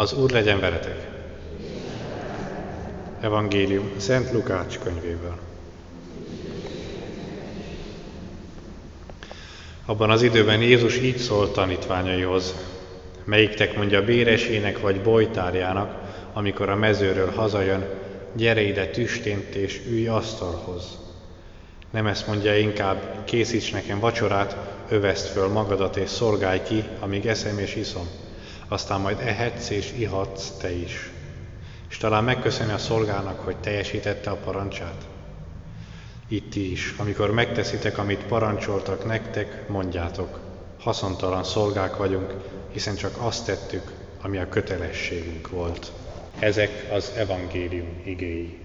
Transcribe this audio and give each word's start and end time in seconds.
Az 0.00 0.12
Úr 0.12 0.30
legyen 0.30 0.60
veletek! 0.60 1.08
Evangélium 3.20 3.90
Szent 3.96 4.32
Lukács 4.32 4.78
könyvéből. 4.78 5.38
Abban 9.86 10.10
az 10.10 10.22
időben 10.22 10.60
Jézus 10.60 10.98
így 10.98 11.16
szólt 11.16 11.52
tanítványaihoz, 11.52 12.54
melyiktek 13.24 13.76
mondja 13.76 14.04
béresének 14.04 14.80
vagy 14.80 15.00
bojtárjának, 15.00 15.98
amikor 16.32 16.68
a 16.68 16.76
mezőről 16.76 17.30
hazajön, 17.30 17.86
gyere 18.32 18.62
ide 18.62 18.86
tüstént 18.86 19.54
és 19.54 19.80
ülj 19.88 20.06
asztalhoz. 20.06 20.98
Nem 21.90 22.06
ezt 22.06 22.26
mondja 22.26 22.58
inkább, 22.58 23.24
készíts 23.24 23.72
nekem 23.72 24.00
vacsorát, 24.00 24.56
öveszt 24.88 25.28
föl 25.28 25.48
magadat 25.48 25.96
és 25.96 26.08
szolgálj 26.10 26.62
ki, 26.62 26.84
amíg 27.00 27.26
eszem 27.26 27.58
és 27.58 27.74
iszom. 27.74 28.08
Aztán 28.70 29.00
majd 29.00 29.20
ehetsz 29.20 29.70
és 29.70 29.92
ihatsz 29.92 30.50
te 30.50 30.72
is. 30.72 31.10
És 31.88 31.96
talán 31.96 32.24
megköszöni 32.24 32.72
a 32.72 32.78
szolgának, 32.78 33.40
hogy 33.40 33.56
teljesítette 33.56 34.30
a 34.30 34.36
parancsát. 34.36 35.06
Itt 36.28 36.54
is, 36.54 36.94
amikor 36.98 37.30
megteszitek, 37.30 37.98
amit 37.98 38.24
parancsoltak 38.24 39.06
nektek, 39.06 39.68
mondjátok, 39.68 40.40
haszontalan 40.80 41.44
szolgák 41.44 41.96
vagyunk, 41.96 42.34
hiszen 42.72 42.94
csak 42.94 43.16
azt 43.18 43.44
tettük, 43.44 43.92
ami 44.22 44.38
a 44.38 44.48
kötelességünk 44.48 45.48
volt. 45.48 45.92
Ezek 46.38 46.86
az 46.92 47.12
evangélium 47.16 48.00
igéi. 48.04 48.58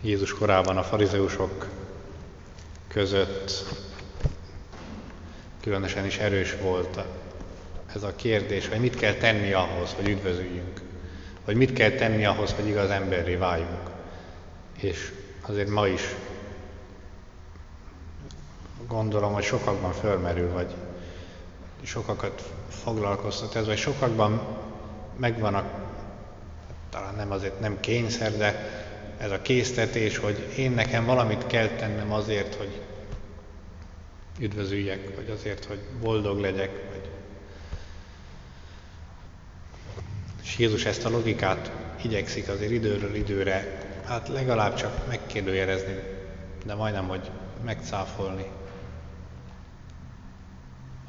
Jézus 0.00 0.34
korában 0.34 0.76
a 0.76 0.82
farizeusok 0.82 1.68
között 2.88 3.64
különösen 5.60 6.06
is 6.06 6.18
erős 6.18 6.56
volt 6.62 7.00
ez 7.94 8.02
a 8.02 8.14
kérdés, 8.16 8.68
hogy 8.68 8.80
mit 8.80 8.96
kell 8.96 9.14
tenni 9.14 9.52
ahhoz, 9.52 9.92
hogy 9.92 10.08
üdvözüljünk, 10.08 10.80
vagy 11.44 11.56
mit 11.56 11.72
kell 11.72 11.90
tenni 11.90 12.24
ahhoz, 12.24 12.52
hogy 12.52 12.66
igaz 12.68 12.90
emberré 12.90 13.34
váljunk. 13.34 13.90
És 14.80 15.12
azért 15.40 15.68
ma 15.68 15.86
is 15.86 16.02
gondolom, 18.88 19.32
hogy 19.32 19.42
sokakban 19.42 19.92
fölmerül, 19.92 20.52
vagy 20.52 20.74
sokakat 21.82 22.52
foglalkoztat 22.68 23.54
ez, 23.54 23.66
vagy 23.66 23.78
sokakban 23.78 24.46
megvan 25.16 25.54
a, 25.54 25.64
talán 26.90 27.14
nem 27.14 27.30
azért 27.30 27.60
nem 27.60 27.80
kényszer, 27.80 28.36
de 28.36 28.70
ez 29.18 29.30
a 29.30 29.42
késztetés, 29.42 30.16
hogy 30.16 30.52
én 30.56 30.70
nekem 30.70 31.04
valamit 31.04 31.46
kell 31.46 31.68
tennem 31.68 32.12
azért, 32.12 32.54
hogy 32.54 32.80
üdvözüljek, 34.40 35.16
vagy 35.16 35.30
azért, 35.30 35.64
hogy 35.64 35.80
boldog 36.00 36.38
legyek, 36.38 36.70
vagy 36.90 37.10
És 40.42 40.58
Jézus 40.58 40.84
ezt 40.84 41.04
a 41.04 41.10
logikát 41.10 41.72
igyekszik 42.02 42.48
azért 42.48 42.70
időről 42.70 43.14
időre, 43.14 43.78
hát 44.04 44.28
legalább 44.28 44.74
csak 44.74 45.06
megkérdőjelezni, 45.06 46.02
de 46.64 46.74
majdnem, 46.74 47.08
hogy 47.08 47.30
megcáfolni. 47.64 48.46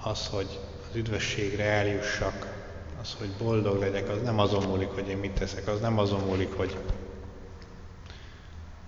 Az, 0.04 0.28
hogy 0.28 0.60
az 0.90 0.96
üdvösségre 0.96 1.64
eljussak, 1.64 2.60
az, 3.02 3.16
hogy 3.20 3.30
boldog 3.30 3.80
legyek, 3.80 4.10
az 4.10 4.22
nem 4.24 4.40
azon 4.40 4.64
múlik, 4.64 4.90
hogy 4.90 5.08
én 5.08 5.18
mit 5.18 5.32
teszek, 5.32 5.68
az 5.68 5.80
nem 5.80 5.98
azon 5.98 6.20
múlik, 6.20 6.54
hogy 6.54 6.78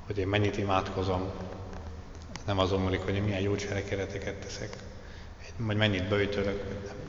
hogy 0.05 0.17
én 0.17 0.28
mennyit 0.28 0.57
imádkozom, 0.57 1.31
nem 2.45 2.59
azon 2.59 2.81
múlik, 2.81 3.02
hogy 3.02 3.23
milyen 3.23 3.41
jó 3.41 3.55
cselekedeteket 3.55 4.36
teszek, 4.36 4.69
vagy 5.58 5.77
mennyit 5.77 6.08
bőjtölök, 6.08 6.63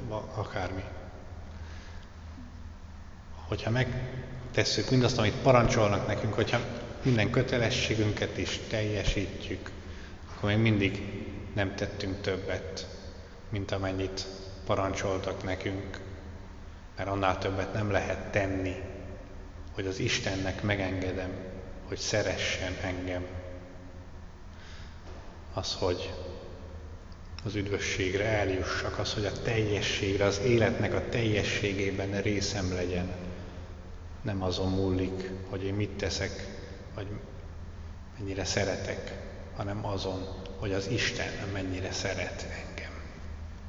vagy 0.08 0.22
akármi. 0.34 0.84
Hogyha 3.46 3.70
megtesszük 3.70 4.90
mindazt, 4.90 5.18
amit 5.18 5.34
parancsolnak 5.42 6.06
nekünk, 6.06 6.34
hogyha 6.34 6.58
minden 7.02 7.30
kötelességünket 7.30 8.38
is 8.38 8.60
teljesítjük, 8.68 9.70
akkor 10.34 10.48
még 10.48 10.58
mindig 10.58 11.02
nem 11.54 11.74
tettünk 11.74 12.20
többet, 12.20 12.86
mint 13.48 13.70
amennyit 13.72 14.26
parancsoltak 14.66 15.42
nekünk, 15.42 16.00
mert 16.96 17.08
annál 17.08 17.38
többet 17.38 17.72
nem 17.72 17.90
lehet 17.90 18.30
tenni, 18.30 18.74
hogy 19.72 19.86
az 19.86 19.98
Istennek 19.98 20.62
megengedem, 20.62 21.30
hogy 21.88 21.98
szeressen 21.98 22.72
engem. 22.82 23.26
Az, 25.54 25.74
hogy 25.74 26.12
az 27.44 27.54
üdvösségre 27.54 28.24
eljussak, 28.24 28.98
az, 28.98 29.14
hogy 29.14 29.24
a 29.24 29.42
teljességre, 29.42 30.24
az 30.24 30.40
életnek 30.44 30.94
a 30.94 31.08
teljességében 31.08 32.22
részem 32.22 32.72
legyen. 32.72 33.12
Nem 34.22 34.42
azon 34.42 34.70
múlik, 34.70 35.30
hogy 35.48 35.64
én 35.64 35.74
mit 35.74 35.90
teszek, 35.90 36.46
vagy 36.94 37.06
mennyire 38.18 38.44
szeretek, 38.44 39.12
hanem 39.56 39.86
azon, 39.86 40.28
hogy 40.58 40.72
az 40.72 40.88
Isten 40.88 41.32
mennyire 41.52 41.92
szeret 41.92 42.46
engem. 42.66 42.93